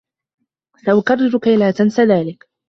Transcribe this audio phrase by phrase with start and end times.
[0.85, 2.47] سأكرّر كي لا تنسى ذلك.